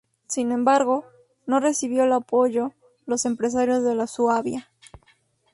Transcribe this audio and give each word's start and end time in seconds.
Sin 0.25 0.51
embargo, 0.51 1.05
no 1.45 1.59
recibió 1.59 2.05
el 2.05 2.13
apoyo 2.13 2.73
los 3.05 3.23
empresarios 3.25 3.83
de 3.83 3.93
la 3.93 4.07
Suabia. 4.07 4.67